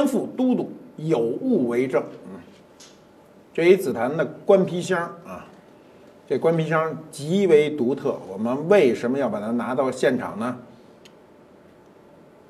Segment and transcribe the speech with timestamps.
[0.00, 2.02] 官复都督有物为证。
[2.24, 2.40] 嗯，
[3.52, 5.44] 这一紫檀的官皮箱啊，
[6.26, 8.18] 这官皮箱极为独特。
[8.26, 10.56] 我们为什么要把它拿到现场呢？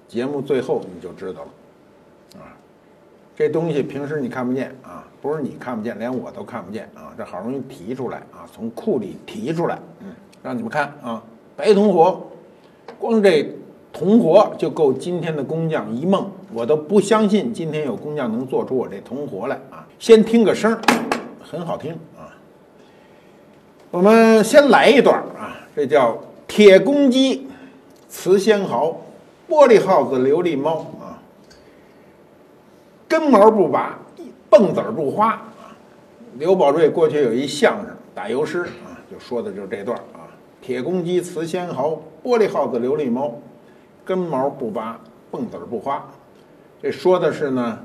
[0.07, 2.41] 节目最后你就知道了。
[2.41, 2.55] 啊，
[3.35, 7.13] 这东西平时你看不见啊，不是你看不见，连我都看不见啊。
[7.19, 11.21] 这好容易提出来啊，从库里提出来，嗯，让你们看啊，
[11.57, 12.31] 白铜活，
[12.97, 13.57] 光这。
[13.93, 19.87] 铜活就够今天的工匠一梦，我都不相信今天有工匠能做出我这铜活来啊！
[19.99, 20.79] 先听个声，
[21.43, 22.33] 很好听啊。
[23.91, 27.49] 我们先来一段啊，这叫铁公鸡、
[28.09, 29.01] 瓷仙毫、
[29.49, 31.19] 玻璃耗子、琉璃猫啊，
[33.09, 33.99] 根毛不拔，
[34.49, 35.77] 蹦子儿不花啊。
[36.39, 40.31] 刘宝瑞过去有一相声打油诗啊，就说的就是这段啊：
[40.63, 43.35] 铁公鸡、瓷仙毫、玻璃耗子、琉璃猫。
[44.05, 46.05] 根毛不拔，蹦子不花，
[46.83, 47.79] 这说的是呢，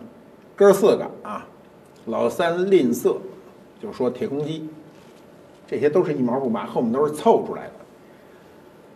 [0.55, 1.45] 哥四个啊，
[2.05, 3.17] 老三吝啬，
[3.81, 4.67] 就说铁公鸡，
[5.67, 7.71] 这些都是一毛不拔，后面都是凑出来的。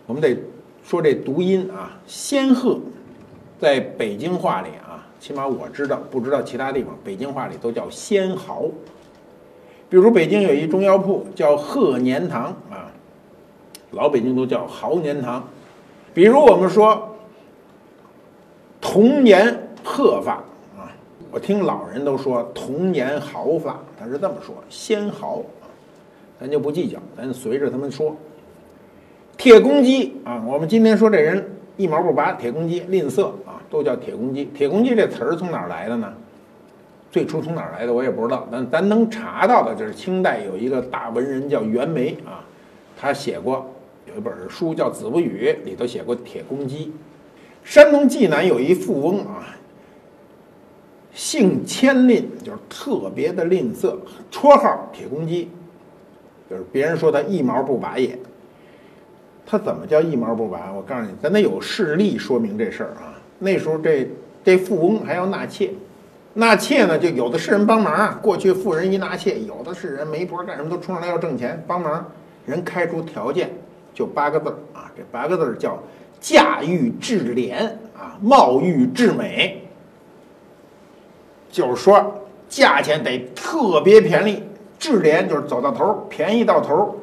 [0.07, 0.37] 我们得
[0.83, 2.79] 说这读音啊，仙鹤，
[3.59, 8.65] 在北京话里啊，起码我知道，不知道其他地方，北京话里都叫仙毫。
[9.89, 12.91] 比如北京有一中药铺叫鹤年堂啊，
[13.91, 15.47] 老北京都叫毫年堂。
[16.13, 17.08] 比如我们说
[18.81, 20.33] 童年鹤发
[20.77, 20.91] 啊，
[21.31, 25.67] 我听老人都说童年豪发，他是这么说，仙毫啊，
[26.39, 28.15] 咱就不计较，咱随着他们说。
[29.37, 34.45] 铁公鸡啊，我们今天说这人一毛不拔，铁公鸡吝啬啊，都叫铁公鸡。
[34.45, 36.13] 铁公鸡这词儿从哪儿来的呢？
[37.11, 42.43] 最初从哪儿来的我也不知道，但咱能查到的就是清代有一个大文人叫袁枚啊，
[42.97, 43.65] 他写过。
[44.11, 46.91] 有一本书叫《子不语》，里头写过铁公鸡。
[47.69, 49.45] 山东济南有一富翁啊，
[51.13, 53.95] 姓谦吝，就是特别的吝啬，
[54.31, 55.51] 绰号铁公鸡，
[56.49, 58.17] 就是别人说他一毛不拔也。
[59.45, 60.73] 他怎么叫一毛不拔？
[60.73, 63.13] 我告诉你，咱得有事例说明这事儿啊。
[63.37, 64.09] 那时候这
[64.43, 65.69] 这富翁还要纳妾，
[66.33, 68.19] 纳妾呢就有的是人帮忙啊。
[68.19, 72.03] 过去富人一纳妾，有的是人媒婆干什么都冲上来要挣钱帮忙，
[72.47, 73.51] 人开出条件。
[73.93, 75.77] 就八个字儿啊，这八个字儿叫
[76.19, 79.61] 价欲至廉啊，貌欲至美，
[81.51, 84.43] 就是说价钱得特别便宜，
[84.77, 86.95] 至廉就是走到头，便宜到头。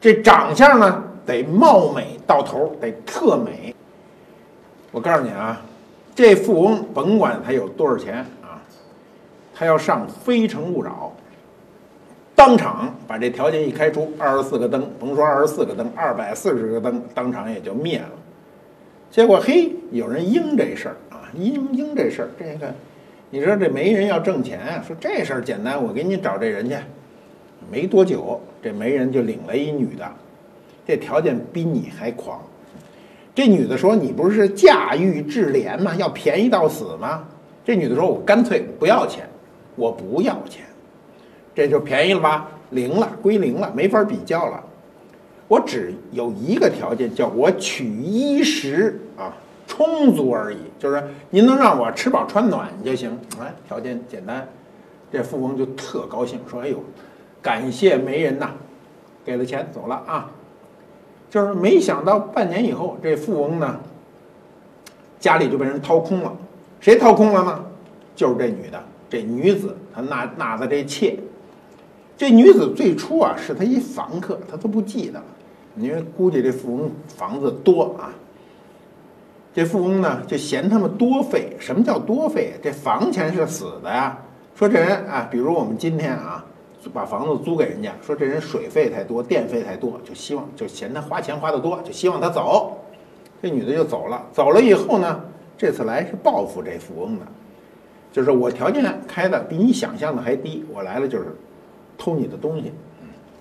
[0.00, 3.74] 这长相呢得貌美到头，得特美。
[4.90, 5.60] 我告诉你啊，
[6.14, 8.60] 这富翁甭管他有多少钱啊，
[9.54, 11.12] 他要上《非诚勿扰》。
[12.44, 18.10] 当场把这条件一开出，二十四个灯，甭说二十四个灯，二百四十个灯，当场也就灭了。
[19.12, 22.74] 结果嘿，有人应这事儿啊，应应这事儿，这个，
[23.30, 26.74] 你说这媒人要挣钱，说这事儿简单，我给你找这人去。
[27.70, 30.04] 没多久，这媒人就领了一女的，
[30.84, 32.42] 这条件比你还狂。
[33.32, 35.94] 这女的说：“你不是驾驭智廉吗？
[35.94, 37.22] 要便宜到死吗？”
[37.64, 39.28] 这女的说：“我干脆不要钱，
[39.76, 40.64] 我不要钱。”
[41.54, 42.48] 这就便宜了吧？
[42.70, 44.62] 零了，归零了，没法比较了。
[45.48, 49.34] 我只有一个条件，叫我取衣食啊
[49.66, 53.18] 充足而已，就是您能让我吃饱穿暖就行。
[53.38, 54.48] 哎，条件简单。
[55.12, 56.82] 这富翁就特高兴，说：“哎呦，
[57.42, 58.52] 感谢媒人呐，
[59.26, 60.30] 给了钱走了啊。”
[61.28, 63.78] 就是没想到半年以后，这富翁呢
[65.20, 66.32] 家里就被人掏空了。
[66.80, 67.64] 谁掏空了呢？
[68.16, 71.18] 就是这女的，这女子她纳纳的这妾。
[72.22, 75.24] 这女子最初啊是他一房客，他都不记得了，
[75.76, 78.14] 因为估计这富翁房子多啊。
[79.52, 81.56] 这富翁呢就嫌他们多费。
[81.58, 82.52] 什么叫多费？
[82.62, 84.16] 这房钱是死的呀。
[84.54, 86.44] 说这人啊，比如我们今天啊
[86.94, 92.78] 把房子租给人家，说这人水费太多，电费太多，就希望就嫌他花钱花的多，就希望他走。
[93.42, 94.24] 这女的就走了。
[94.32, 95.20] 走了以后呢，
[95.58, 97.22] 这次来是报复这富翁的，
[98.12, 101.26] 就是我条件开的比你想象的还低，我来了就是。
[101.96, 102.72] 偷你的东西，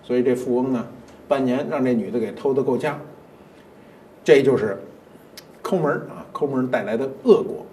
[0.03, 0.85] 所以这富翁呢，
[1.27, 2.99] 半年让这女的给偷的够呛。
[4.23, 4.77] 这就是
[5.61, 7.65] 抠门啊，抠门带来的恶果。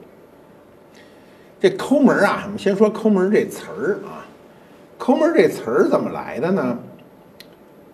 [1.61, 4.25] 这抠门啊，我们先说抠门这词儿啊，
[4.97, 6.79] 抠门这词儿怎么来的呢？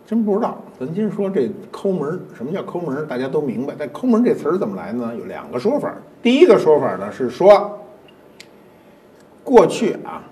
[0.07, 0.63] 真不知道。
[0.79, 3.07] 咱今说这抠门，什么叫抠门？
[3.09, 3.75] 大家都明白。
[3.79, 5.15] 但抠门这词儿怎么来呢？
[5.19, 5.95] 有两个说法。
[6.23, 7.81] 第一个说法呢是说，
[9.43, 10.23] 过去啊，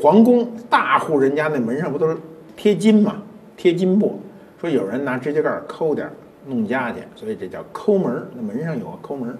[0.00, 2.16] 皇宫大户人家那门上不都是
[2.56, 3.16] 贴金嘛，
[3.56, 4.20] 贴金布，
[4.60, 6.08] 说有人拿指甲盖抠点
[6.46, 8.26] 弄家去，所以这叫抠门儿。
[8.34, 9.36] 那门上有个抠门儿。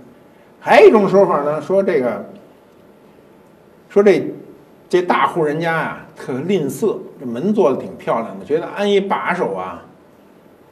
[0.61, 2.25] 还有一种说法呢，说这个，
[3.89, 4.31] 说这
[4.89, 9.85] 这大户人家呀特吝啬，这门做的挺漂亮的，觉得安一把手啊，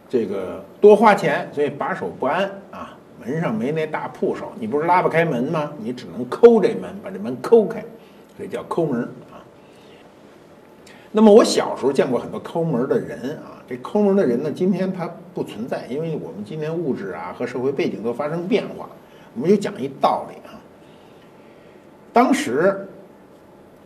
[0.08, 5.70] 这个多花钱，所以把手不安啊，门上没那大铺手，你不是拉不开门吗？
[5.79, 7.82] 你只能抠这门，把这门抠开，
[8.37, 9.08] 所以叫抠门儿。
[11.16, 18.86] 那么我小时候见过很多抠门的人啊，这抠门的人呢，今天他不存在，因为我们今天物质啊和社会背景都发生变化。
[19.34, 20.60] 我们就讲一道理啊，
[22.12, 22.86] 当时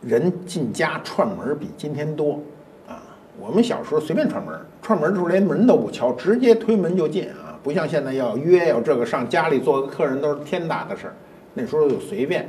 [0.01, 2.37] 人进家串门比今天多
[2.85, 2.99] 啊。
[3.39, 11.13] 我们小时候随便串门，串门的时候连门都不敲，直接推门就进啊，不像现在要约要这个上家里做个客人都是天大的事儿。
[11.53, 12.45] 那时候就随便。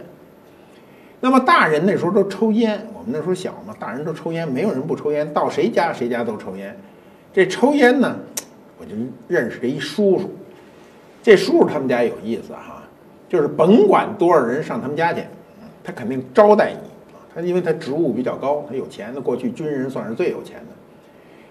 [1.25, 6.77] 那么大人那时候都抽烟，我们那时候小嘛，大人都抽烟，没有人不抽烟，到谁家谁家都抽烟。
[7.33, 8.17] 这抽烟呢，
[8.77, 8.91] 我就
[9.29, 10.31] 认识这一叔叔，
[11.23, 12.83] 这叔叔他们家有意思哈。
[13.29, 15.23] 就是甭管多少人上他们家去，
[15.85, 16.91] 他肯定招待你。
[17.33, 19.13] 他因为他职务比较高，他有钱。
[19.15, 20.57] 那过去军人算是最有钱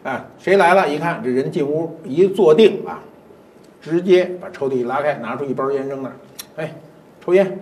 [0.04, 0.88] 的，啊，谁来了？
[0.88, 3.00] 一看这人进屋一坐定啊，
[3.82, 6.16] 直接把抽屉拉开，拿出一包烟扔那儿，
[6.58, 6.76] 哎，
[7.24, 7.58] 抽烟。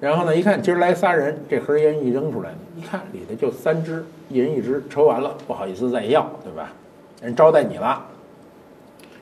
[0.00, 6.72] 然后呢，一看今儿来仨人，这盒烟一扔出来，一看里头就三支，一人一支，抽完了不好意思再要，对吧？
[7.22, 8.04] 人招待你了。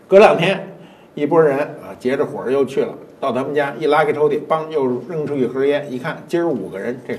[0.09, 0.69] 隔两天，
[1.15, 2.95] 一拨人啊，结着伙又去了。
[3.21, 5.87] 到他们家一拉开抽屉，梆又扔出一盒烟。
[5.93, 7.17] 一看，今儿五个人，这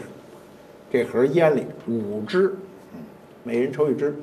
[0.92, 2.54] 这盒烟里五支，
[2.94, 3.00] 嗯，
[3.44, 4.14] 每人抽一支。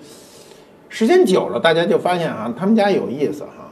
[0.90, 3.70] 时间久了，大家就发现啊，他们家有意思哈。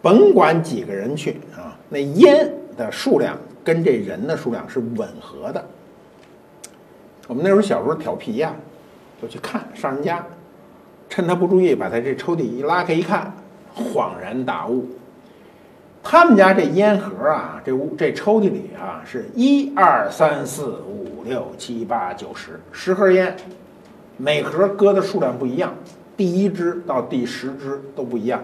[0.00, 3.36] 甭管几个人去啊，那烟的数量
[3.70, 5.64] 跟这人的数量是吻合的。
[7.28, 8.52] 我们那时候小时候调皮呀，
[9.22, 10.26] 就去看上人家，
[11.08, 13.32] 趁他不注意，把他这抽屉一拉开一看，
[13.72, 14.88] 恍然大悟。
[16.02, 23.36] 他们家这烟盒啊，这屋这抽屉里啊，是一二三四五六七八九十十盒烟，
[24.16, 25.72] 每盒搁的数量不一样，
[26.16, 28.42] 第一支到第十支都不一样。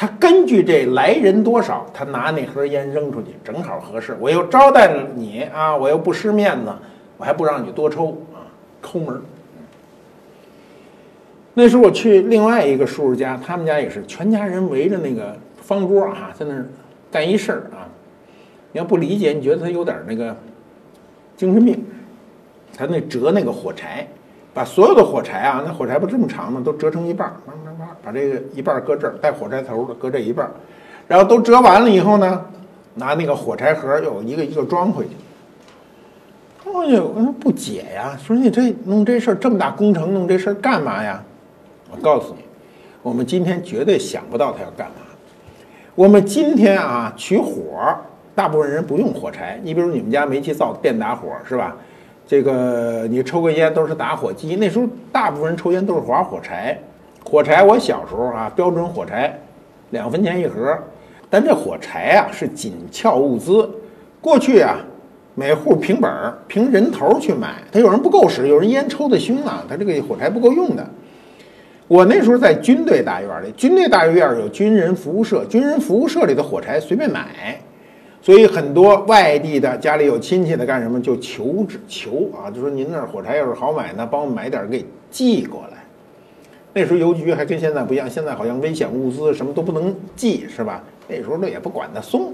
[0.00, 4.16] 他根据这来人多少，他拿那盒烟扔出去，正好合适。
[4.18, 6.72] 我又招待了你啊，我又不失面子，
[7.18, 8.48] 我还不让你多抽啊，
[8.80, 9.20] 抠门。
[11.52, 15.36] 那时候我去另外一个叔叔家，他们家也是全家人围着那个。
[15.60, 16.66] 方桌啊，在那儿
[17.12, 17.86] 干一事儿啊！
[18.72, 20.34] 你要不理解，你觉得他有点那个
[21.36, 21.84] 精神病。
[22.74, 24.08] 他那折那个火柴，
[24.52, 26.60] 把所有的火柴啊，那火柴不这么长吗？
[26.64, 27.34] 都折成一半儿，
[28.02, 30.50] 把这个一半搁这儿，带火柴头的搁这一半儿，
[31.06, 32.44] 然后都折完了以后呢，
[32.94, 35.10] 拿那个火柴盒又一个一个装回去。
[36.64, 41.22] 哎呦，我说不解呀，说你这弄这事儿这么大工程，弄这事儿干嘛呀？
[41.90, 42.44] 我告诉你，
[43.02, 44.94] 我们今天绝对想不到他要干嘛。
[45.94, 47.94] 我们今天啊取火，
[48.34, 49.60] 大部分人不用火柴。
[49.62, 51.76] 你比如你们家煤气灶电打火是吧？
[52.30, 54.54] 这个你抽个烟都是打火机。
[54.54, 56.78] 那时候大部分人抽烟都是划火柴。
[57.24, 59.36] 火柴我小时候啊，标准火柴
[59.90, 60.78] 两分钱一盒。
[61.28, 63.68] 但这火柴啊是紧俏物资，
[64.20, 64.76] 过去啊
[65.34, 67.56] 每户凭本儿凭人头去买。
[67.72, 70.88] 他有人不够使，有人烟抽的凶啊，他这个火柴不够用的。
[71.88, 77.60] 我那时候在军队大院里，军队大院有军人服务社，军人服务社里的火柴随便买，
[78.22, 85.78] 所以很多外地的家里有亲戚的干什么就求之求啊，就说您那儿火柴要是好买呢，帮我买点给寄过来。
[86.72, 90.84] 那时候邮局还跟现在不一样，现在好像危险物资什么都不能寄是吧？
[91.08, 92.32] 那时候那也不管得松，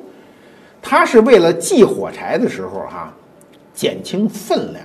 [0.82, 3.14] 他是为了寄火柴的时候哈，
[3.72, 4.84] 减轻分量。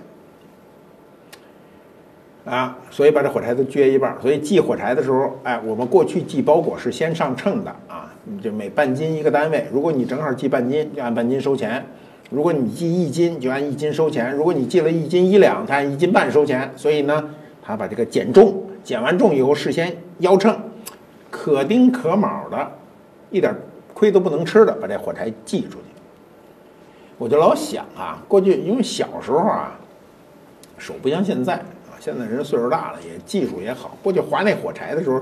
[2.44, 4.18] 啊，所以把这火柴都撅一半。
[4.20, 9.68] 所以寄火柴的时候，哎，我们过去寄包裹是先上秤的啊，就每半斤一个单位。
[9.72, 11.84] 如果你正好寄半斤，就按半斤收钱；
[12.32, 16.72] 如果你寄一斤，就按一斤收钱；如果你寄了一斤一两，他按一斤半收钱。
[16.76, 17.30] 所以呢，
[17.62, 20.58] 他把这个减重，减完重以后事先腰秤，
[21.30, 22.72] 可丁可卯的，
[23.30, 23.56] 一点
[23.94, 25.86] 亏都不能吃的，把这火柴寄出去。
[27.20, 29.80] 我就老想啊，过去因为小时候啊，
[30.80, 31.64] 手不像现在。
[32.02, 33.96] 现在人岁数大了，也技术也好。
[34.02, 35.22] 过去划那火柴的时候，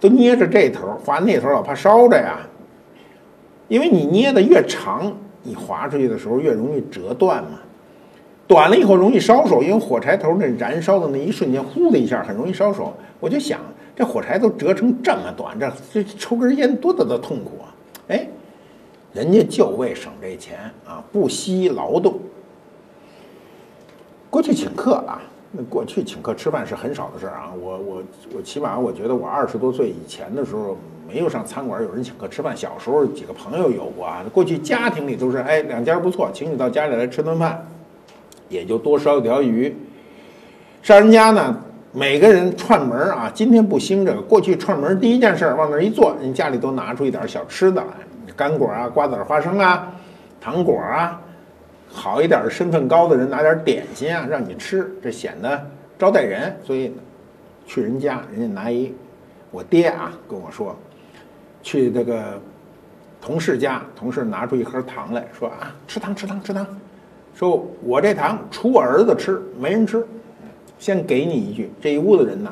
[0.00, 2.40] 都捏着这头，划那头老怕烧着呀。
[3.68, 7.60] 因为你捏的越长，你划出去的时候越容易折断嘛。
[8.48, 12.92] 短了以后容易烧手，因为火柴头那燃烧的那一瞬间，呼的一下很容易烧手。
[13.20, 13.60] 我就想，
[13.94, 17.70] 这火柴都折成这么短，这这抽根烟多大的痛苦啊！
[18.08, 18.26] 哎，
[19.12, 22.18] 人家就为省这钱啊，不惜劳动。
[24.28, 25.22] 过去请客啊，
[25.56, 27.52] 那过去请客吃饭是很少的事儿啊。
[27.60, 28.02] 我我
[28.36, 30.76] 我起码我觉得我二十多岁以前的时候。
[31.06, 34.24] 没有上餐馆有人请客吃饭，小时候几个朋友有过啊。
[34.32, 37.62] 过去家庭里都是，哎，两家不错，请你到家里来吃顿饭，
[38.48, 39.76] 也就多烧一条鱼。
[40.82, 41.54] 上人家呢，
[41.92, 44.20] 每个人串门啊，今天不兴这个。
[44.22, 49.92] 过去串门第一件事往那一坐，人家里都拿出一点小吃的来，干果啊、瓜子、花生啊、
[50.40, 51.20] 糖果啊，
[51.94, 56.54] 好一点的身份高的人拿点点心啊让你吃，这显得招待人。
[56.64, 56.92] 所以
[57.66, 58.92] 去人家，人家拿一，
[59.52, 60.76] 我爹啊跟我说。
[61.62, 62.38] 去这个
[63.22, 66.66] 同事家，同事拿出一盒糖来说啊，吃糖吃糖吃糖，
[67.34, 70.04] 说我这糖除我儿子吃没人吃，
[70.78, 72.50] 先给你一句，这一屋子人呐，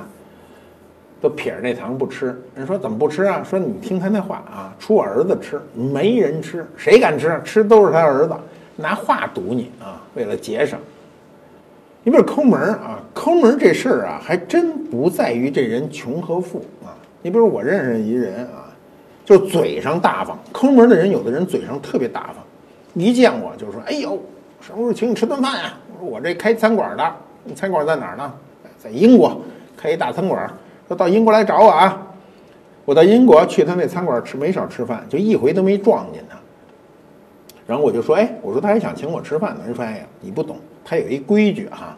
[1.20, 2.40] 都撇着那糖不吃。
[2.54, 3.42] 人说怎么不吃啊？
[3.44, 7.38] 说你听他那话啊，除我儿子吃没人吃，谁敢吃？
[7.44, 8.34] 吃都是他儿子，
[8.76, 10.78] 拿话堵你啊，为了节省。
[12.04, 16.96] 你比如抠门啊，抠门这事儿啊，还真不在于这人穷和富啊。
[17.22, 18.68] 你比如我认识一人啊。
[19.24, 22.38] 就嘴上大方，抠门的人，有的人嘴上特别大方，
[22.94, 24.20] 一见我就说：“哎呦，
[24.60, 27.14] 什么时候请你吃顿饭呀？”我说：“我这开餐馆的，
[27.44, 28.34] 你餐馆在哪儿呢？
[28.76, 29.40] 在英国
[29.76, 30.52] 开一大餐馆，
[30.88, 32.04] 说到英国来找我啊。”
[32.84, 36.36] 我到英国去他那餐馆吃，没少吃饭，就一回都没撞见他。
[37.66, 41.96] 然后我就说：“哎，我说他还想请我吃饭呢。”人说：“哎呀，你不懂，他有一规矩哈，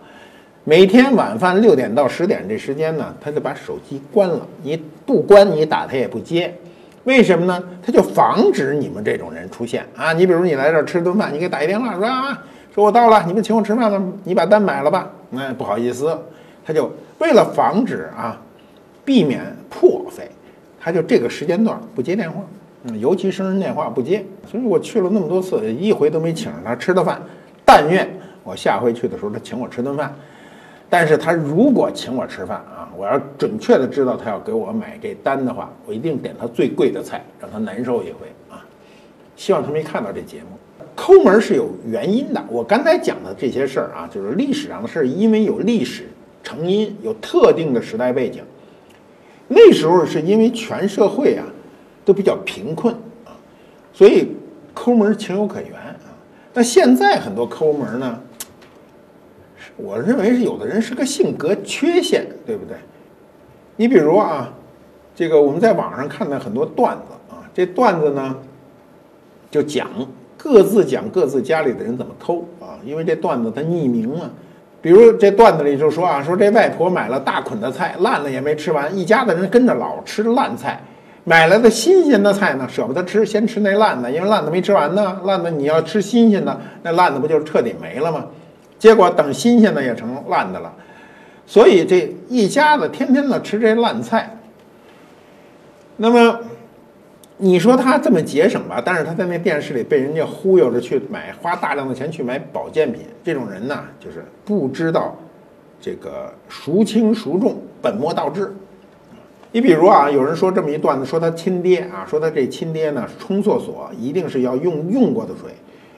[0.65, 6.55] 每天晚饭六点到十点这时间呢，他就把手机关了，你不关你打他也不接。”
[7.05, 7.63] 为什么呢？
[7.85, 10.15] 他就防止你们这种人出现啊！
[10.15, 12.43] 你比如你来这儿吃顿饭，你给打一电话说啊，
[12.75, 15.11] 说我到了，你们请我吃饭了，你把单买了吧？
[15.29, 16.19] 那不好意思，
[16.65, 18.41] 他就为了防止啊，
[19.05, 20.31] 避免破费，
[20.81, 22.41] 他就这个时间段不接电话，
[22.99, 24.25] 尤其生日电话不接。
[24.51, 27.21] 所以我去了那么多次，一回都没请着他吃的饭。
[27.65, 28.09] 但愿
[28.43, 30.15] 我下回去的时候，他请我吃顿饭。
[30.91, 38.65] 但是他如果请我吃饭啊，我要准确的知道他要给我买这单的话，我一定点他最贵的菜，让他难受一回啊。
[39.35, 40.59] 希望他没看到这节目。
[40.95, 46.07] 抠门是有原因的，我刚才讲的这些事儿啊，就是历史上的事儿，因为有历史
[46.45, 48.45] 成因，有特定的时代背景。
[49.49, 51.45] 那时候是因为全社会啊
[52.05, 52.95] 都比较贫困
[53.25, 53.33] 啊，
[53.93, 54.29] 所以
[54.73, 55.97] 抠门情有可原啊。
[56.53, 58.21] 但现在很多抠门呢。
[59.77, 62.77] 我认为是有的人是个性格缺陷，对不对？
[63.75, 64.53] 你比如啊，
[65.17, 68.37] 这个我们在网上看到很多段子啊，这段子呢
[69.51, 69.89] 就讲
[70.37, 74.31] 各自讲各自家里的人怎么抠啊，因为这段子它匿名嘛。
[74.81, 80.81] 比如这段子里就说啊，说这外婆买了大捆的菜，烂了也没吃完，一家子人跟着老吃烂菜，
[81.25, 88.27] 买来的新鲜的菜呢舍不得吃，先吃那烂的，因为烂的没吃完呢，烂的你要吃新鲜的，那烂的不就是彻底没了吗？
[88.79, 90.71] 结果等新鲜的也成烂的了，
[91.47, 94.39] 所以这一家子天天的吃这烂菜。
[95.97, 96.41] 那么
[97.39, 105.17] 你说他这么节省吧，但是他在那电视里被人家忽悠着去买，花大量的钱去买保健品，这种人呢，就是不知道
[105.81, 108.55] 这个孰轻孰重，本末倒置。
[109.55, 115.53] 你比如啊，有人说这么一段子，说他亲爹啊，说他这亲爹呢，冲厕所一定是要用用过的水。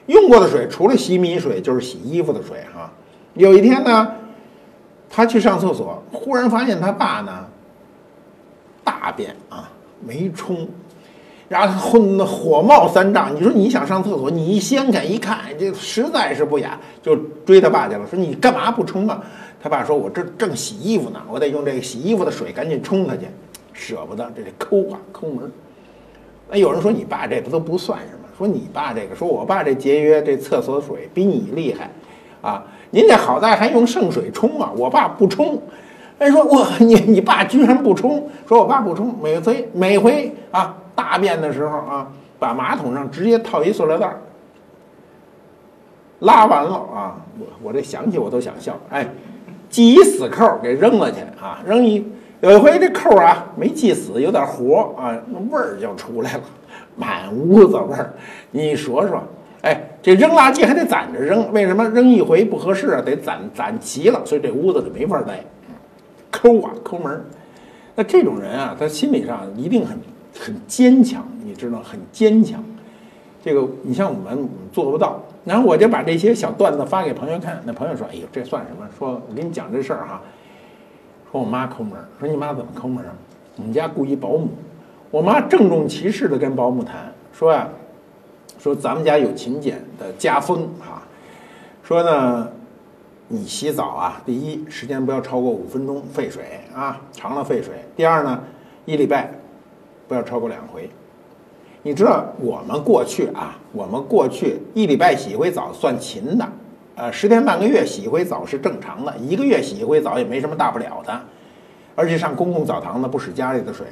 [0.05, 2.91] 用过的水，除了洗米水，就是洗衣服的水哈。
[3.33, 4.11] 有一天呢，
[5.09, 7.47] 他去上厕所，忽然发现他爸呢
[8.83, 9.67] 大便啊
[10.05, 10.67] 没冲，
[11.49, 13.35] 然后混火冒三丈。
[13.35, 19.19] 你说你想上厕所，你一掀开一看，这实在是不雅，就追他爸去了，说你干嘛不冲啊？
[19.59, 23.25] 他爸说：“我这正洗衣服呢，我得用这个洗衣服的水赶紧冲他去，
[23.77, 25.49] 舍不得，这得抠啊抠门。”
[26.49, 28.19] 那有人说你爸这不都不算什么。
[28.37, 31.89] 说你爸这个，说我爸这节约这厕所水比你厉害，
[32.39, 35.59] 啊，您这好在还用圣水冲啊，我爸不冲。
[36.19, 44.21] 人，说我你你爸居然不冲，说我爸不冲，每回每回啊大便的时候啊，把马桶上直接套一塑料袋儿，
[46.19, 49.07] 拉完了啊，我我这想起我都想笑，哎，
[49.69, 52.05] 系一死扣给扔了去啊，扔一
[52.41, 56.41] 有一回这扣啊没系死，有点活啊，那味儿就出来了。
[56.95, 58.13] 满屋子味儿，
[58.51, 59.21] 你说说，
[59.61, 63.01] 哎，这扔垃圾还得攒着扔，为什么扔一回不合适啊？
[63.01, 65.43] 得攒攒齐了，所以这屋子就没法待，
[66.31, 67.23] 抠啊抠门儿。
[67.95, 69.97] 那这种人啊，他心理上一定很
[70.39, 72.63] 很坚强，你知道，很坚强。
[73.43, 75.21] 这个你像我们做不到。
[75.45, 78.85] 然后我就把这些小段子发给朋友看，那朋友说：“哎呦，这算什么？
[78.99, 80.21] 说我跟你讲这事儿哈，
[81.31, 83.13] 说我妈抠门儿，说你妈怎么抠门啊？
[83.57, 84.49] 我们家雇一保姆，
[85.11, 87.67] 我妈郑重其事的跟保姆谈，说呀，
[88.59, 91.01] 说咱们家有勤俭的家风啊，
[91.83, 92.47] 说呢，
[93.27, 97.73] 你洗澡啊，第一时间不要超过五分钟，费水啊，长了费水。
[97.95, 98.43] 第二呢，
[98.85, 99.31] 一礼拜
[100.07, 100.89] 不要超过两回。”
[101.83, 106.45] 你知道我们过去啊，我们过去一礼拜洗一回澡算勤的，
[106.97, 111.21] 呃，十天半个月洗一回澡是正常的，一个月洗一回澡也没什么大不了的，
[111.95, 113.85] 而且上公共澡堂子不使家里的水。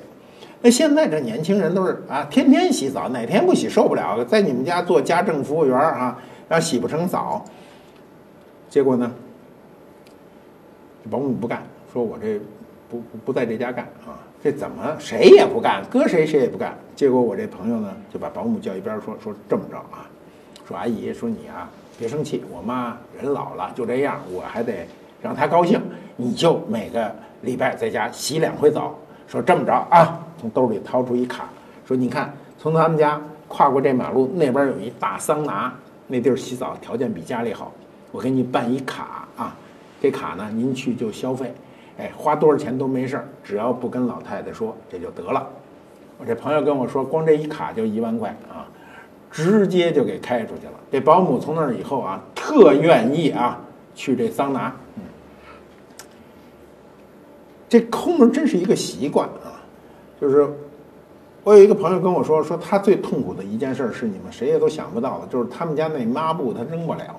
[0.60, 6.18] 那现在这年轻人都是啊，天天洗澡，哪天不洗受不了，在你们家做家政服务员啊，
[6.50, 7.46] 然后洗不成澡，
[8.70, 9.12] 结果呢，
[11.12, 11.62] 保姆不干，
[11.94, 12.42] 说我这
[12.90, 14.18] 不不在这家干啊。
[14.44, 16.76] 这怎么谁也不干，搁谁谁也不干。
[16.96, 20.10] 结果我这朋友呢，就把保姆叫一边说说这么着啊，
[20.68, 24.86] 说阿姨，说你啊别生气，我妈人老了就这样，我还得
[25.22, 25.82] 让她高兴。
[26.18, 28.94] 你就每个礼拜在家洗两回澡。
[29.28, 31.50] 说这么着啊，从兜里掏出一卡，
[31.86, 35.74] 说你看，从他们家跨过这马路那边有一大桑拿，
[36.08, 37.72] 那地儿洗澡条件比家里好，
[38.12, 39.56] 我给你办一卡啊，
[40.00, 41.52] 这卡呢您去就消费。
[41.98, 45.48] 哎，花多少钱都没事儿，只要不跟老太太说，这就得了。
[46.18, 48.68] 我这朋友跟我说，光这一卡就一万块啊，
[49.36, 50.74] 直接就给开出去了。
[50.90, 53.60] 这保姆从那儿以后啊，特愿意啊
[53.94, 54.74] 去这桑拿。
[57.68, 59.60] 这抠门真是一个习惯啊。
[60.22, 60.48] 就是
[61.44, 67.14] 我有一个朋友跟我说，说他最痛苦的一件事是你们谁也都想不到的，就是他们家那抹布他扔不了，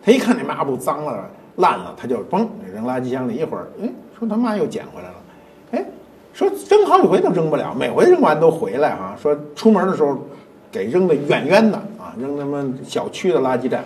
[0.00, 1.28] 他一看那抹布脏了。
[1.56, 3.34] 烂了，他就嘣扔垃圾箱里。
[3.34, 3.86] 一会儿，哎，
[4.18, 5.14] 说他妈又捡回来了。
[5.72, 5.84] 哎，
[6.32, 9.14] 说扔好几回都扔不了，每回扔完都回来哈。
[9.20, 10.18] 说出门的时候
[10.72, 13.84] 给扔的远远的啊，扔他妈小区的垃圾站。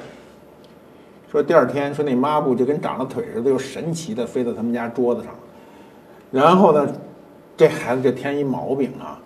[1.30, 5.34] 说第二天，说那抹布就跟长了腿似的，又神奇的飞到他们家桌子上。
[6.30, 6.88] 然后呢，
[7.56, 9.18] 这孩子就添一毛病啊，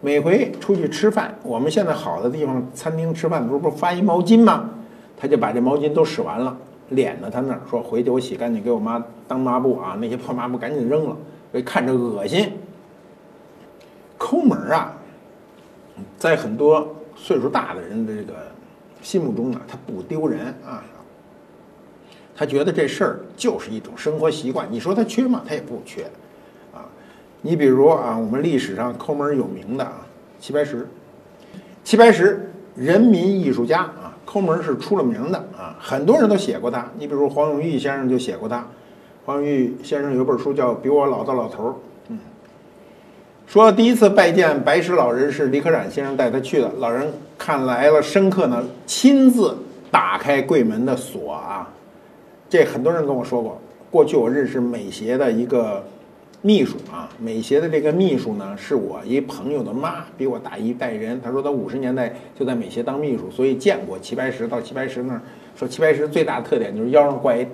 [0.00, 4.70] 每回出去吃饭，我们现在好的地方餐厅吃饭的时候不是发一毛巾吗？
[5.18, 6.56] 他就把这毛巾都使完了。
[6.90, 9.98] 脸在他那儿说：“回去我洗干净，给我妈当抹布啊！
[10.00, 11.16] 那些破抹布赶紧扔了，
[11.50, 12.52] 所以看着恶心。
[14.16, 14.96] 抠门啊，
[16.18, 18.34] 在很多岁数大的人的这个
[19.02, 20.82] 心目中呢，他不丢人啊。
[22.34, 24.66] 他觉得这事儿就是一种生活习惯。
[24.70, 25.42] 你说他缺吗？
[25.46, 26.04] 他也不缺
[26.74, 26.84] 啊。
[27.40, 30.06] 你比如啊，我们历史上抠门有名的啊，
[30.38, 30.86] 齐白石，
[31.82, 36.90] 齐白石，人民艺术家啊。”抠门是出了名的啊，很多人都写过他。
[36.98, 38.66] 你比如黄永玉先生就写过他。
[39.24, 41.70] 黄永玉先生有本书叫《比我老的老头儿》，
[43.46, 46.70] 说第一次拜见白石老人是李可染先生带他去的。
[46.78, 49.56] 老人看来了深刻呢，亲自
[49.90, 51.70] 打开柜门的锁啊。
[52.48, 55.84] 这很多人跟我说过，过去我认识美协的一个。
[56.42, 61.20] 秘书啊，美协的这个秘书呢，是我一朋友的妈，比我大一代人。
[61.20, 64.46] 他说他五十年代就在美协当秘书，所以见过齐白石。
[64.46, 65.20] 到齐白石那儿，
[65.56, 67.44] 说齐白石最大的特点就是腰上挂一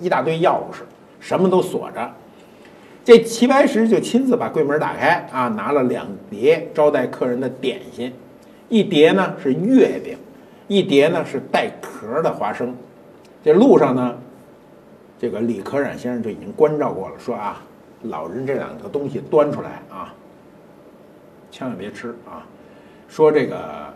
[0.00, 0.82] 一大堆钥匙，
[1.20, 2.10] 什么都锁着。
[3.04, 8.12] 这齐白石就亲自把柜门打开啊，拿了两碟招待客人的点心，
[8.68, 10.16] 一碟呢是月饼，
[10.66, 12.74] 一碟呢是带壳的花生。
[13.44, 14.16] 这路上呢，
[15.18, 17.62] 这个李可染先生就已经关照过了，说啊。
[18.08, 20.12] 老人这两个东西端出来啊，
[21.50, 22.44] 千万别吃啊！
[23.08, 23.94] 说这个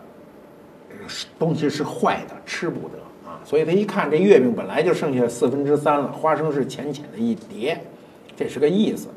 [1.37, 2.97] 东西是坏的，吃不得
[3.29, 3.39] 啊。
[3.45, 7.79] 所以他一看这月饼本来就剩下四分之三了，花生是浅浅的一碟，
[8.39, 9.09] 这是个意思。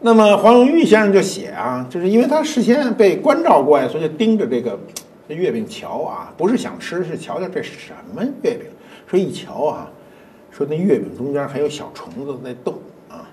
[0.00, 4.76] 那么黄永玉先生就写啊，就是因为他事先被关照过呀，所以就盯着这个
[5.28, 8.62] 这月饼瞧啊，不是想吃，是瞧瞧这什么月饼。
[9.06, 9.88] 说一瞧啊，
[10.50, 12.74] 说那月饼中间还有小虫子在动
[13.08, 13.30] 啊。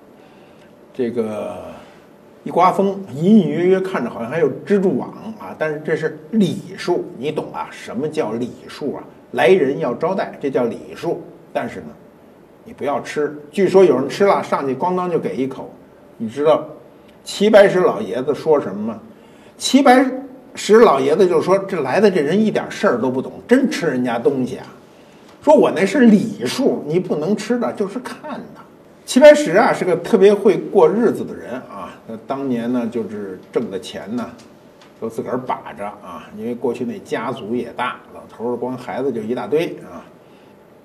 [0.94, 1.56] 这个
[2.44, 5.10] 一刮风，隐隐约约看着好像还有蜘蛛网
[5.40, 7.68] 啊，但是这是礼数，你懂啊？
[7.72, 9.04] 什么叫礼数啊？
[9.32, 11.24] 来人要招待，这叫礼数。
[11.52, 11.88] 但是呢，
[12.66, 13.34] 你不要吃。
[13.52, 15.74] 据说有人吃了，上去咣当就给一口。
[16.18, 16.66] 你知道
[17.24, 19.00] 齐白石老爷子说什么吗？
[19.58, 20.06] 齐白
[20.54, 24.68] 石老爷子就说：“这来的这人一点事儿都不懂，真吃人家东西啊！
[25.42, 28.62] 说我那是礼数，你不能吃的，就是看的。”
[29.06, 31.94] 齐白石啊，是个特别会过日子的人啊。
[32.08, 34.30] 那当年呢，就是挣的钱呢，
[35.00, 36.28] 都自个儿把着啊。
[36.38, 40.04] 因为过去那家族也大，老头儿光孩子就一大堆啊。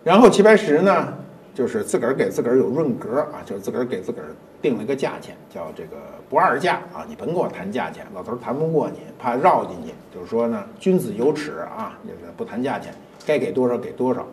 [0.05, 1.15] 然后齐白石呢，
[1.61, 4.29] 就是自个儿给自个儿有润格啊，就是自个儿给自个儿
[4.63, 5.99] 定了个价钱，叫这个
[6.31, 12.95] 不二价啊，你甭跟我谈价钱，老头儿谈不过你，怕绕进去，就是说呢，君子有尺啊，就是不谈价钱，
[13.27, 14.27] 该给多少给多少。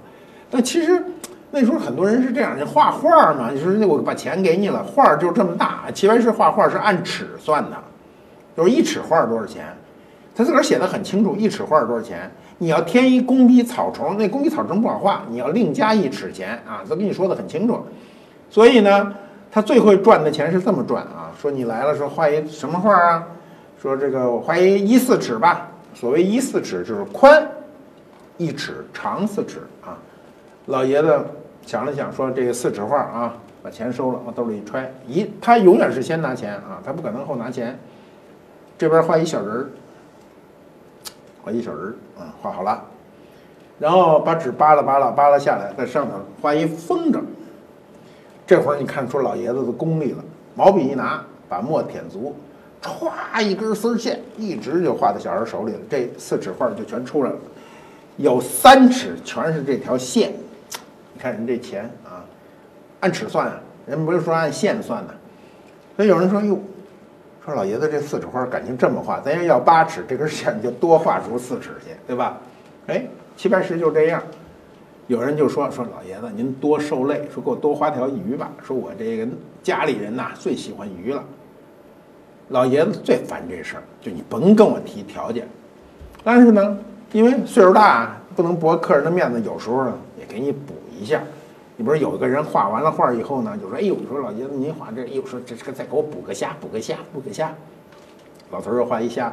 [0.50, 1.04] 但其实
[1.52, 7.78] 那时候很多人是这样，你画画嘛，你说那我把钱给你了，画儿就这么大，齐白石画画是按尺算的，
[8.56, 9.66] 就是一尺画多少钱，
[10.34, 12.32] 他自个儿写的很清楚，一尺画多少钱。
[12.60, 17.80] 你要添一工笔草虫，那工笔草虫不好画，你要另加一尺钱啊，都跟你说的很清楚。
[18.50, 19.14] 所以呢，
[19.52, 23.28] 他最会赚的钱是这么赚啊，说你来了，说画一什么画啊？
[23.80, 25.70] 说这个我画一一四尺吧。
[25.94, 27.48] 所谓一四尺，就是宽
[28.38, 29.98] 一尺，长四尺啊。
[30.66, 31.26] 老爷子
[31.66, 37.78] 想了想，说这个四尺画啊，把钱收了，往兜里一揣，一他永远是先拿钱啊，他不可能后拿钱。
[38.78, 39.70] 这边画一小人儿。
[41.48, 42.84] 画一小人儿啊，画好了，
[43.80, 47.22] 然后把纸扒拉扒拉扒拉下来，在上头画一风筝。
[48.46, 50.22] 这会儿你看出老爷子的功力了，
[50.56, 52.36] 毛笔一拿，把墨舔足，
[52.82, 55.80] 歘一根丝线，一直就画在小人手里了。
[55.90, 57.38] 这四尺画就全出来了，
[58.18, 60.34] 有三尺全是这条线。
[61.14, 62.28] 你看人这钱啊，
[63.00, 65.14] 按尺算啊，人不是说按线算的。
[65.96, 66.60] 所以有人说哟。
[67.48, 72.38] 说老爷子这四尺花感情这么画，咱要要八尺，这根线就多画出四尺去，对吧？
[72.88, 73.08] 哎，
[73.38, 74.22] 齐白石就这样。
[75.08, 78.52] 有人就说说老爷子您多受累，说给我多画条鱼吧。
[78.62, 79.26] 说我这个
[79.64, 81.24] 家里人呐最喜欢鱼了。
[82.50, 85.48] 老爷子最烦这事儿，就你甭跟我提条件。
[86.26, 86.78] 但是呢，
[87.14, 91.24] 因为岁数大，不能驳客人的面子，有时候呢也给你补一下。
[91.80, 97.54] 你不是有一个人画完了画以后呢，就说：“哎呦，说老爷子您画这，哎呦，说这这个再给我补个虾，补个虾，补个虾。”
[98.50, 99.32] 老头儿又画一虾，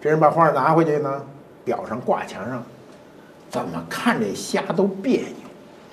[0.00, 1.22] 这人把画拿回去呢，
[1.66, 2.62] 裱上挂墙上，
[3.50, 5.48] 怎么看这虾都别扭，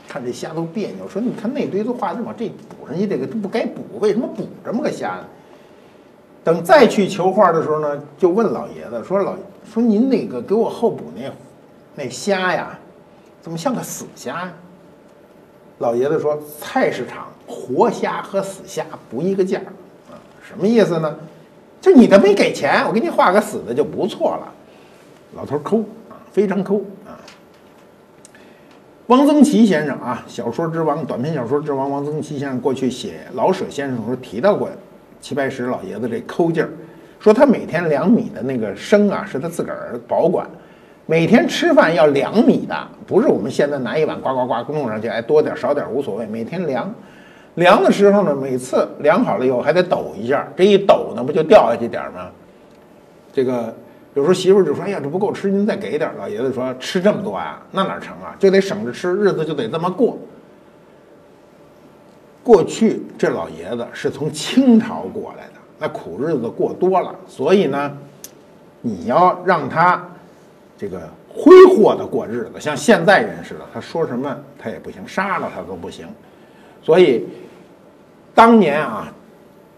[0.08, 1.06] 看这虾都别扭。
[1.10, 5.26] 说你看那堆都画这么，这补上去这个都不该补，为什么补这么个虾呢？
[6.42, 9.36] 等再去求画的时候呢，就问老爷子说：“老
[9.66, 11.30] 说您那个给我后补那
[11.96, 12.80] 那虾呀，
[13.42, 14.54] 怎么像个死虾呀？”
[15.80, 19.60] 老爷子说：“菜市场活虾和死虾不一个价
[20.10, 21.16] 啊，什么意思呢？
[21.82, 24.52] 就你都没给钱，我给你画个死的就不错了。”
[25.36, 27.20] 老头抠啊，非常抠啊。
[29.08, 34.70] 汪曾祺先生啊，小说之王、短篇小说之王，汪曾祺先生过去写老舍先生的时候提到过
[35.20, 36.70] 齐白石老爷子这抠劲儿，
[37.20, 40.50] 说他每天两米的那个生啊，是他自个儿保管。
[41.08, 46.26] 每天吃饭要量米的，不是我们现在拿一碗呱呱呱弄上去，哎，多点少点无所谓。
[46.26, 46.91] 每天量，
[47.56, 52.32] 量的时候呢，每次量好了以后还得抖一下，这一抖呢，不就掉下去点吗？
[53.32, 53.72] 这个
[54.15, 58.36] 有时候媳妇就说：“哎呀，这不够吃，您再给点。”老爷子说：“吃这么多啊，那哪成啊？
[58.39, 60.18] 就得省着吃，日子就得这么过。”
[62.44, 67.96] 过去这老爷子是从清朝过来的，那苦日子过多了，所以呢，
[68.82, 70.04] 你要让他。
[70.78, 76.08] 这个挥霍的过日子，像现在人似的，他说什么他也不行，杀了他都不行。
[76.82, 77.26] 所以
[78.34, 79.12] 当年啊，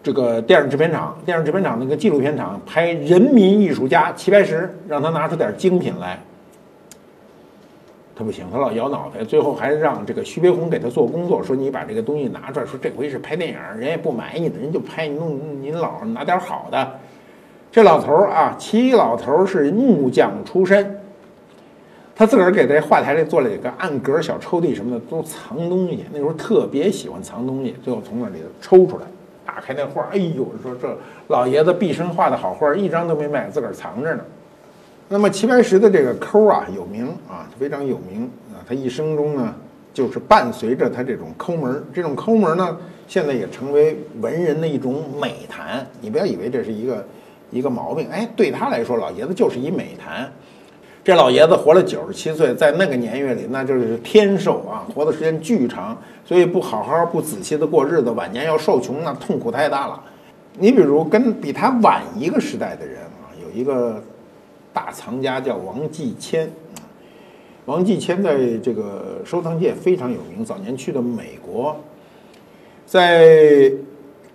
[0.01, 6.19] 这个电影制片厂、电影制片厂那个纪录片厂拍人民艺术家齐白石，让他拿出点精品来，
[8.15, 9.23] 他不行，他老摇脑袋。
[9.23, 16.99] 最后还让这个徐悲鸿给他做工作，说你把这个东西拿出来，说这回是拍电影，人也不买你的，人就拍你弄您老拿点好的。
[17.77, 20.99] 这老头儿啊，齐老头儿是木匠出身，
[22.15, 26.03] 他自个儿给这画台里做了一个暗格、小抽屉什么的，都藏东西。
[26.11, 29.03] 那时候特别喜欢藏东西，最后从那里头抽出来，
[29.45, 34.23] 打开那画，哎呦，说这老爷子毕生画的好画，一张都没卖，自个儿藏着呢。
[35.07, 38.57] 那么齐白石的这个抠啊，有名啊，非常有名啊。
[38.67, 39.53] 他一生中呢，
[39.93, 42.75] 就是伴随着他这种抠门儿，这种抠门儿呢，
[43.07, 45.85] 现在也成为文人的一种美谈。
[46.01, 47.05] 你不要以为这是一个。
[47.49, 50.31] 一个毛病，哎，对他来说，老爷子就是一美谈。
[51.03, 60.03] 这老爷子活了九十七岁，在那个年月里，那就是天寿啊，活的时间巨长，所以不好好、不仔细的过日子，晚年要受穷，那痛苦太大了。
[60.59, 64.03] 你比如跟比他晚一个时代的人啊，有一个
[64.73, 66.51] 大藏家叫王继谦，
[67.65, 71.77] 王继谦在这个收藏界非常有名，早年去的美国，
[72.85, 73.71] 在。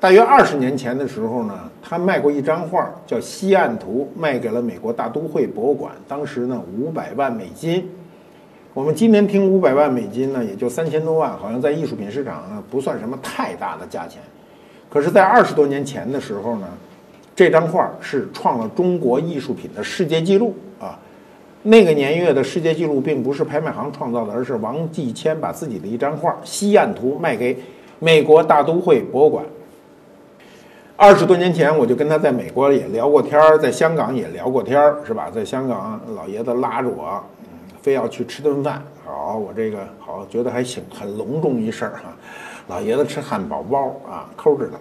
[0.01, 5.93] 大约二十年前的时候呢，他卖过一张画，叫《西岸图》，卖给了美国大都会博物馆。
[6.07, 7.87] 当时呢，五百万美金。
[8.73, 14.23] 我们今天听五百万美金呢，也就三千多万，好像在艺术品市场呢不算什么太大的价钱。
[14.89, 16.67] 可是，在二十多年前的时候呢，
[17.35, 20.99] 这张画是创了中国艺术品的世界纪录啊！
[21.63, 27.57] 那个年月的世界纪录并不是拍卖行创造的，而是王继谦把自己的一张画《西岸图》卖给
[27.99, 29.45] 美国大都会博物馆。
[31.03, 35.29] 二十多年前，我就跟他在美国也聊过天儿，在香港也聊过天儿，是吧？
[35.35, 37.49] 在香港，老爷子拉着我，嗯，
[37.83, 38.81] 非要去吃顿饭。
[39.05, 42.17] 好，我这个好，觉得还行，很隆重一事儿哈。
[42.69, 44.79] 老爷子吃汉堡包啊，抠着的。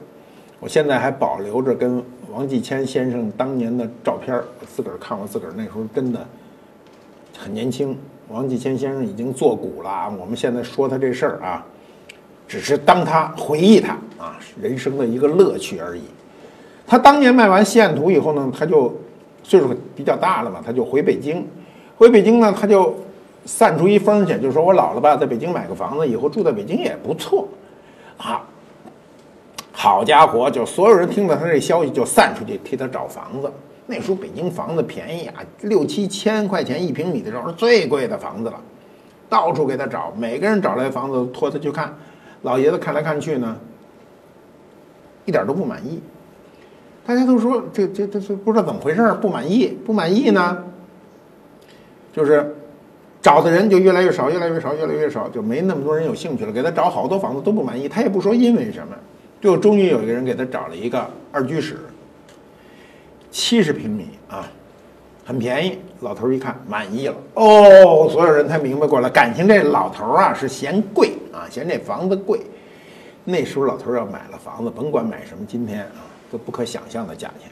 [0.60, 6.20] 我现在还保留着跟王继谦先生当年的照片儿，自个儿看我自个儿那时候真的
[7.36, 7.98] 很年轻。
[8.28, 11.66] 王继谦先生已经作古了，我们现在说他这事儿啊。
[12.52, 16.02] 只是当他回忆他啊人生的一个乐趣而已。
[16.86, 18.94] 他当年卖完《西岸图》以后呢，他就
[19.42, 21.48] 岁数比较大了嘛，他就回北京。
[21.96, 22.94] 回北京呢，他就
[23.46, 27.48] 散出一风去，就说我老了吧，在北京买个房子，以后住在北京也不错。
[28.18, 28.44] 啊，
[29.72, 33.50] 好家伙，就所有人听到他这消息就散出去替他找房子。
[33.86, 38.60] 那时候北京房子便宜啊，六七千块钱一平米的时候是最贵的房子了，
[39.30, 41.98] 到处给他找，每个人找来房子托他去看。
[42.42, 43.58] 老爷子看来看去呢，
[45.26, 46.02] 一点都不满意。
[47.06, 50.64] 大家都说这这这这不知道怎么回事不满意不满意呢，
[52.14, 52.56] 就是
[53.22, 56.52] 找的人就越来越少，越来越少，越来越少，就没那么多人有兴趣了。
[56.52, 58.96] 给他找好多房子都不满意，他也不说因为什么。
[59.42, 61.78] 最后终于有一个人给他找了一个二居室，
[63.32, 64.48] 七十平米啊，
[65.26, 65.80] 很便宜。
[66.02, 71.12] 老头一看满意了，哦，所有人才明白过来，感情这老头啊是嫌贵。
[71.32, 72.42] 啊，嫌这房子贵，
[73.24, 77.50] 那时候老头要买了房子，甭管买什么，今天啊都不可想象的价钱。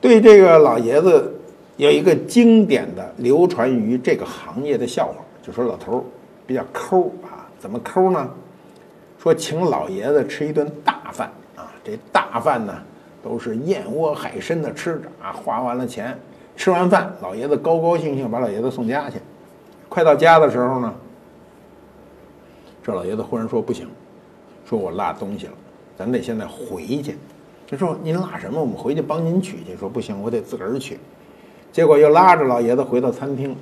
[0.00, 1.32] 对这个老爷子
[1.76, 6.04] 有一个经典的流传于这个行业的笑话，就说老头
[6.46, 8.28] 比较抠啊，怎么抠呢？
[9.22, 12.74] 说请老爷子吃一顿大饭啊，这大饭呢
[13.22, 16.18] 都是燕窝海参的吃着啊，花完了钱，
[16.56, 19.18] 吃完饭，老爷子高高兴兴把老爷子送家去。
[19.88, 20.92] 快到家的时候呢。
[22.94, 23.86] 老爷子忽然说：“不行，
[24.68, 25.52] 说我落东西了，
[25.96, 27.16] 咱得现在回去。”
[27.70, 28.60] 他说：“您落什么？
[28.60, 30.98] 我们回去帮您取去。”说：“不行，我得自个儿取。”
[31.72, 33.54] 结果又拉着老爷子回到餐厅，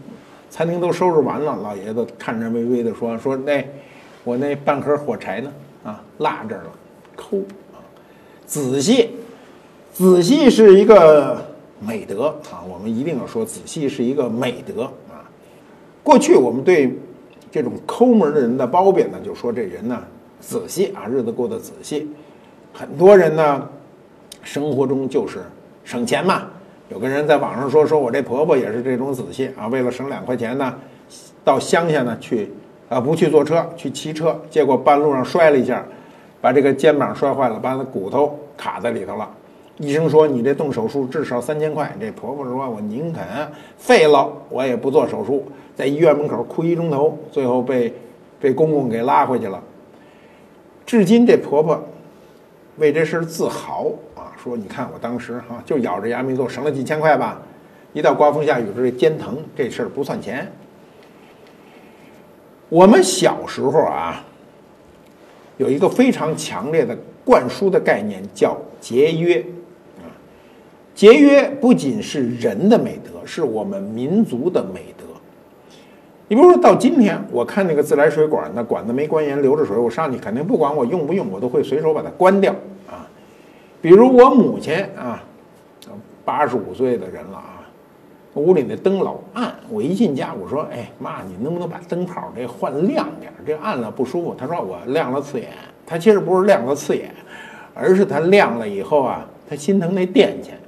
[0.49, 3.63] 餐厅都收拾完了，老爷子颤颤巍巍地说：“说那
[4.25, 5.53] 我那半盒火柴呢？
[5.85, 6.71] 啊，落这儿了。
[7.15, 7.39] 抠
[7.73, 7.85] 啊，
[8.47, 9.11] 仔细，
[9.93, 11.45] 仔细是一个
[11.81, 15.29] 美德啊，我们一定要说仔细是一个美德啊。
[16.03, 16.99] 过去我们对。
[17.51, 20.03] 这种抠门的人的褒贬呢，就说这人呢
[20.41, 22.09] 仔细啊，日子过得仔细。
[22.73, 23.69] 很多人呢，
[24.43, 25.39] 生活中就是
[25.85, 26.43] 省钱嘛。
[26.89, 30.75] 有个人在网上说，说我这婆婆也是这种仔细啊，为了省两块钱呢，
[31.45, 32.51] 到乡下呢去
[32.89, 35.85] 啊，不去坐车，去骑车，结果半路上摔了一下，
[36.41, 39.29] 把这个肩膀摔坏了，把那骨头卡在里头了。
[39.79, 41.95] 医生说你这动手术至少三千块。
[42.01, 43.25] 这婆婆说，我宁肯
[43.77, 45.47] 废了，我也不做手术。
[45.77, 47.95] 在医院门口哭一钟头，最后被
[48.41, 49.63] 被公公给拉回去了。
[50.85, 51.81] 至今这婆婆
[52.79, 53.87] 为这事自豪
[54.17, 57.41] 啊，说你看我当时哈就咬着牙没做，省了几千块吧。
[57.93, 60.51] 一到刮风下雨这肩疼，这事儿不算钱。
[62.69, 64.25] 我们小时候啊，
[65.57, 69.45] 有一个非常强烈的灌输的概念叫节约，
[70.99, 75.05] 节约不仅是人的美德，是我们民族的美德。
[76.27, 82.53] 你比如说到今天，我看那个自来水管，那管子没关严，流着水，我上去肯定不管我用不用，我都会随手把它关掉
[82.89, 83.07] 啊。
[83.81, 85.23] 比如我母亲啊，
[86.25, 87.63] 八十五岁的人了啊，
[88.35, 93.33] 屋里那灯老暗，我一进家，我说：“哎妈，你能不能把灯泡这换亮点？
[93.47, 95.51] 这暗了不舒服。”她说：“我亮了刺眼。”
[95.87, 97.15] 她其实不是亮了刺眼，
[97.73, 100.59] 而是她亮了以后啊，她心疼那电钱。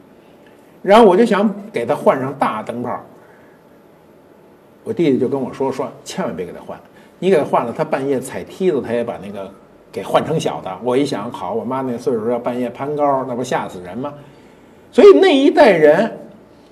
[0.82, 3.00] 然后我就想给他换上大灯泡。
[4.82, 6.78] 我弟弟就跟我说说，千万别给他换，
[7.18, 9.52] 你给他换了，他半夜踩梯子，他也把那个
[9.92, 10.78] 给换成小的。
[10.82, 14.14] 我一想，好，我妈那岁数要半夜攀高，那不吓死人吗？
[14.90, 16.10] 所以那一代人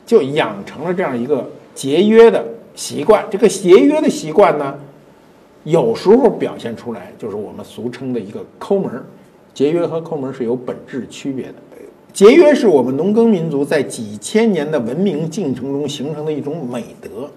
[0.06, 2.42] 就养成了这样一个节约的
[2.74, 3.22] 习惯。
[3.30, 4.74] 这个节约的习惯呢，
[5.64, 9.04] 有时候表现出来就是我们俗称的一个抠门儿。
[9.52, 11.54] 节约和抠门是有本质区别的。
[12.12, 17.30] 节约是我们农耕民族在几千年的文明进程中形成的一种美德。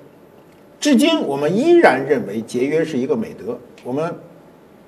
[0.79, 3.57] 至今，我们依然认为节约是一个美德。
[3.83, 4.11] 我们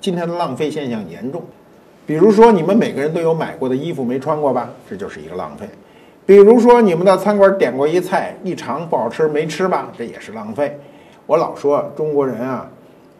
[0.00, 1.42] 今天的浪费现象严重，
[2.06, 4.70] 比如说，你们每个人都有买过的衣服没穿过吧？
[4.90, 5.68] 这就是一个浪费。
[6.26, 9.92] 比如说，你们到餐馆点过一菜一尝不好吃没吃吧？
[9.96, 10.76] 这也是浪费。
[11.26, 12.68] 我老说中国人啊，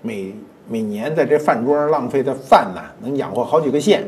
[0.03, 0.35] 每
[0.69, 4.03] 每年在这饭桌上浪费的饭呢，能养活好几个县。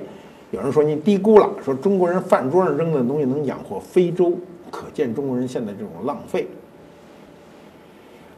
[0.52, 4.32] 有人说你低估了，说中国人饭桌上扔的东西能养活非洲，
[4.70, 6.46] 可见中国人现在这种浪费。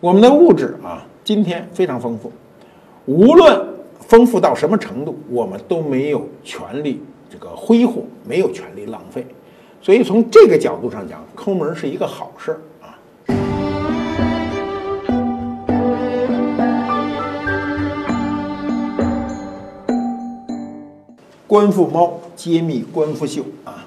[0.00, 2.32] 我们的物质啊，今天非常丰富，
[3.04, 3.60] 无论
[4.00, 9.26] 丰富到什么程度，我们都没有权利这个挥霍，没有权利浪费。
[9.82, 12.60] 所以从这个角度上讲，抠门是一个好事儿
[21.48, 21.50] 啊。
[21.50, 23.86] 官复猫揭秘官复秀啊，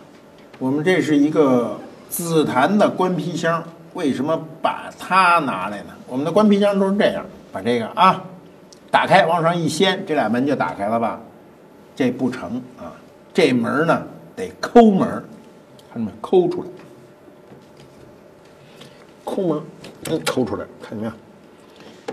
[0.58, 3.63] 我们这是一个紫檀的官皮箱。
[3.93, 5.93] 为什么把它拿来呢？
[6.08, 8.24] 我们的官皮箱都是这样，把这个啊
[8.89, 11.19] 打开，往上一掀，这俩门就打开了吧？
[11.93, 12.93] 这不成啊，
[13.34, 14.02] 这门呢
[14.36, 15.08] 得抠门，
[15.93, 16.12] 看见没？
[16.21, 16.69] 抠出来，
[19.26, 19.62] 抠门，
[20.10, 21.13] 嗯，抠出来，看见没有？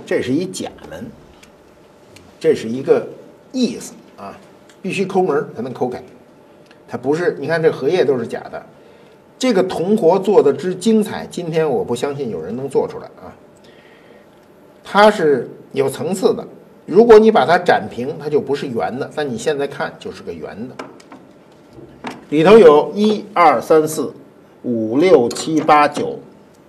[0.04, 1.06] 这是一假门，
[2.40, 3.06] 这是一个
[3.52, 4.36] 意思啊，
[4.80, 6.02] 必须抠门才能抠开，
[6.86, 8.64] 它不是，你看这荷叶都是假的。
[9.38, 13.30] 这个铜活做的之精彩，今天我不相信有人能做出来啊！
[14.82, 16.44] 它是有层次的，
[16.86, 19.08] 如果你把它展平，它就不是圆的。
[19.14, 20.74] 但你现在看就是个圆的，
[22.30, 24.12] 里头有一二三四
[24.62, 26.18] 五六七八九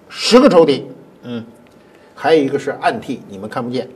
[0.08, 0.84] 十个抽屉，
[1.24, 1.44] 嗯，
[2.14, 3.90] 还有一个是暗屉，你们看不见。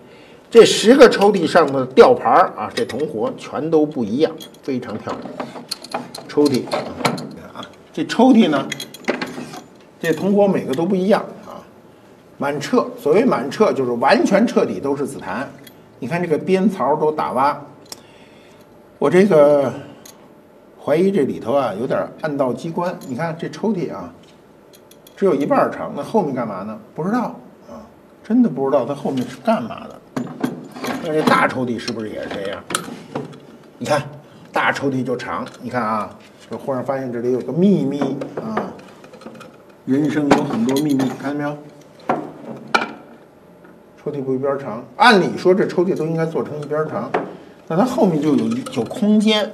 [0.53, 6.03] 这十个抽屉上的吊牌啊，这铜活全都不一样，非常漂亮。
[6.27, 6.63] 抽屉。
[6.69, 6.79] 看
[7.55, 8.67] 啊这抽屉呢，
[9.99, 11.57] 这铜活每个都不一样啊，
[12.37, 12.85] 满彻。
[12.99, 15.49] 所谓满彻，就是完全彻底都是紫檀。
[15.97, 17.59] 你看这个边槽都打挖，
[18.99, 19.73] 我这个
[20.79, 22.95] 怀疑这里头啊有点暗道机关。
[23.07, 24.13] 你看这抽屉啊，
[25.17, 26.79] 只有一半长，那后面干嘛呢？
[26.93, 27.81] 不知道啊，
[28.23, 29.99] 真的不知道它后面是干嘛的。
[31.03, 32.63] 那这大抽屉是不是也是这样？
[33.77, 34.01] 你看
[34.51, 36.09] 大抽屉就长，你看啊。
[36.49, 37.99] 这忽然发现这里有个秘密
[38.35, 38.73] 啊！
[39.85, 41.57] 人生有很多秘密，看见没有？
[43.97, 47.09] 抽屉不一边长，按理说这抽屉都应该做成一边长，
[47.69, 49.51] 那它后面就有有空间。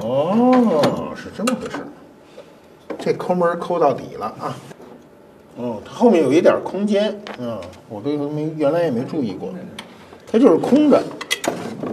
[0.00, 1.78] 哦，是这么回事。
[2.98, 4.54] 这抠门抠到底了啊！
[5.56, 9.50] 哦，它后面有一点空间啊，我都没原来也没注意过，
[10.30, 11.02] 它就是空的。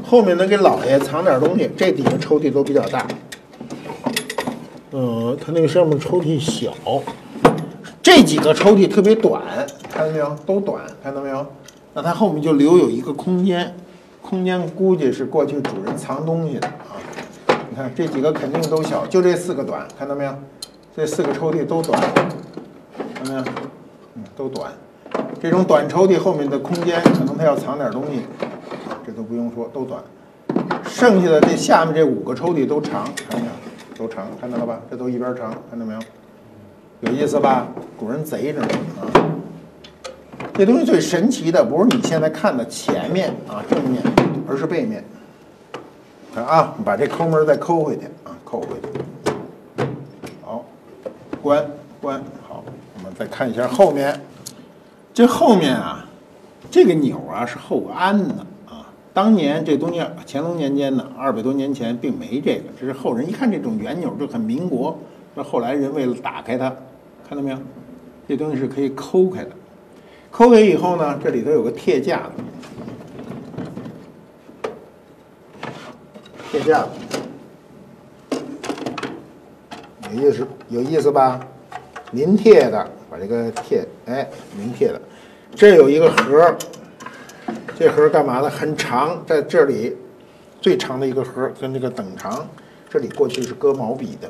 [0.06, 3.06] 后面能给老爷藏点东西，这底下抽屉都比较大。
[4.92, 6.72] 嗯，它那个上面抽屉小，
[8.02, 9.42] 这几个抽屉特别短，
[9.92, 10.36] 看到没有？
[10.46, 11.46] 都短，看到没有？
[11.94, 13.76] 那它后面就留有一个空间，
[14.22, 16.98] 空间估计是过去主人藏东西的啊。
[17.70, 20.34] 你看这几个肯定都小，就这四个短，看到没有？
[20.96, 22.02] 这四个抽屉都短，
[23.20, 23.44] 看到没有？
[24.16, 24.72] 嗯，都短。
[25.42, 28.22] 这种短抽屉后面的空间，可能它要藏点东西。
[29.06, 30.02] 这都不用说，都短。
[30.88, 33.52] 剩下的这下面这五个抽屉都长，看到没有？
[33.98, 34.80] 都长，看到了吧？
[34.90, 36.00] 这都一边长，看到没有？
[37.02, 37.68] 有意思吧？
[37.98, 38.68] 古人贼着呢
[39.02, 39.04] 啊！
[40.54, 44.02] 这东西最神奇的不是你现在看的前面啊正面，
[44.48, 45.04] 而是背面。
[46.34, 49.86] 看啊，把这抠门再抠回去啊，抠回去。
[50.42, 50.66] 好，
[51.42, 51.66] 关
[52.02, 52.22] 关，
[53.20, 54.20] 再看一下后面。
[55.14, 56.06] 这后面啊。
[56.72, 64.96] 这个钮啊是后安的啊，当年这东西乾隆年间呢，二百多年前并没这个，这是后人一看这种圆钮就很民国，
[65.34, 66.70] 那后来人为了打开它，
[67.28, 67.58] 看到没有？
[68.28, 69.50] 这东西是可以抠开的，
[70.30, 72.34] 抠开以后呢，这里头有个铁架子，
[76.52, 76.90] 铁架子，
[80.14, 81.40] 有意思有意思吧？
[82.12, 82.88] 临帖的，
[83.20, 84.28] 这个帖，哎，
[84.58, 85.02] 名帖的。
[85.56, 86.56] 这有一个盒
[87.78, 88.50] 这盒干嘛的？
[88.50, 89.98] 很长，在这里
[90.62, 92.48] 最长的一个盒跟这个等长，
[92.90, 94.30] 这里过去是搁毛笔的，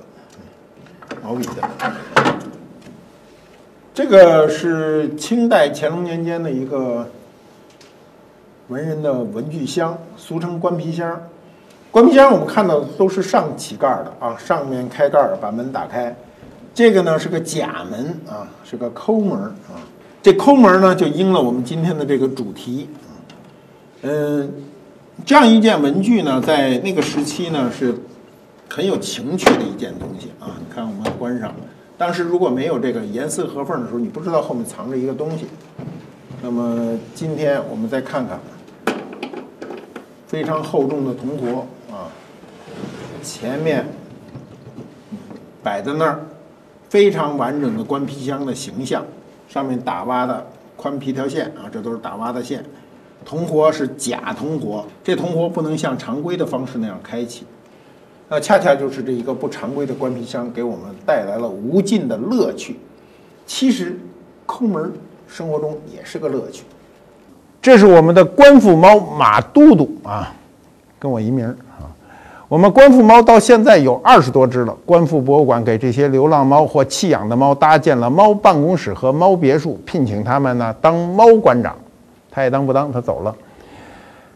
[1.21, 1.69] 毛笔的。
[3.93, 7.05] 这个是清代乾隆年间的一个
[8.69, 11.21] 文人的文具箱，俗称官皮箱。
[11.91, 16.15] 官皮箱我们看到都是上起盖的啊，上面开盖把门打开。
[16.73, 19.79] 这个呢是个假门啊，是个抠门啊。
[20.21, 22.89] 这抠门呢，就应了我们今天的这个主题。
[24.01, 24.51] 嗯，
[25.25, 27.95] 这样一件文具呢，在那个时期呢，是
[28.69, 30.55] 很有情趣的一件东西啊。
[30.59, 31.53] 你看，我们关上。
[31.97, 35.47] 当时如果没有这个严丝合缝的时候，你不知道后面藏着一个东西。
[36.41, 38.39] 那么今天我们再看看，
[40.25, 42.07] 非常厚重的铜活啊，
[43.21, 43.85] 前面
[45.61, 46.21] 摆在那儿，
[46.89, 49.05] 非常完整的官皮箱的形象。
[49.47, 52.63] 上面打挖的宽皮条线啊，这都是打挖的线。
[53.25, 57.45] 铜活是假铜活，这铜活不能像常规的方式那样开启。
[58.29, 62.79] 那恰恰就是这一个不常规的官皮箱给我们带来了无尽的乐趣。
[63.47, 63.99] 其实，
[64.45, 64.93] 抠门，
[65.27, 66.63] 生活中也是个乐趣。
[67.59, 70.31] 这是我们的官府猫马都督啊，
[70.99, 71.55] 跟我一名儿。
[72.49, 74.75] 我们官复猫到现在有二十多只了。
[74.83, 81.75] 官复博物馆给这些流浪猫或弃养的猫搭建了猫办公室和猫别墅，聘请他们呢当猫馆长，
[82.31, 83.35] 他也当不当，他走了。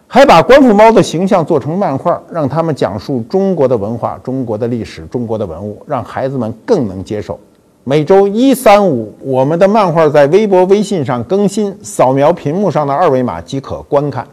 [0.07, 7.39] 还把官复猫的形象做成漫画，让他们讲述中国的文化、中国的历史、中国的文物，让孩子们更能接受。
[7.83, 14.23] 每周一、三、五，我们的漫画在微博、微信上更新，扫描屏幕上的二维码即可观看。